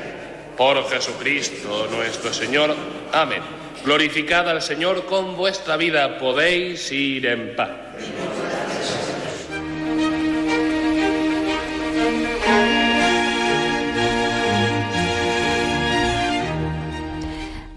Por 0.57 0.89
Jesucristo 0.89 1.89
nuestro 1.91 2.33
Señor. 2.33 2.75
Amén. 3.13 3.43
Glorificad 3.85 4.49
al 4.49 4.63
Señor 4.63 5.07
con 5.07 5.37
vuestra 5.37 5.77
vida, 5.77 6.19
podéis 6.19 6.93
ir 6.93 7.27
en 7.27 7.57
paz. 7.57 7.71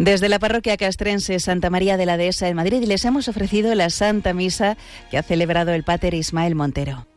Desde 0.06 0.30
la 0.30 0.38
parroquia 0.38 0.78
castrense 0.78 1.39
Santa 1.39 1.72
María 1.72 1.98
de 1.98 2.06
la 2.06 2.15
Dehesa 2.15 2.48
en 2.48 2.56
Madrid 2.56 2.84
les 2.86 3.04
hemos 3.06 3.28
ofrecido 3.28 3.74
la 3.74 3.89
Santa 3.89 4.36
Misa 4.36 4.78
que 5.10 5.18
ha 5.18 5.24
celebrado 5.24 5.74
el 5.74 5.82
Pater 5.82 6.13
Ismael 6.13 6.54
Montero. 6.54 7.08